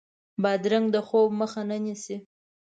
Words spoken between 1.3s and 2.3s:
مخه نه نیسي.